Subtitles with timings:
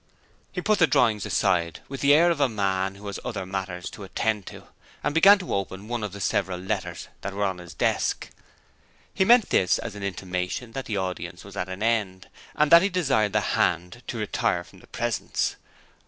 [0.51, 3.87] He put the drawings aside with the air of a man who has other matters
[3.91, 4.65] to attend to,
[5.03, 8.31] and began to open one of the several letters that were on his desk.
[9.13, 12.81] He meant this as an intimation that the audience was at an end and that
[12.81, 15.55] he desired the 'hand' to retire from the presence.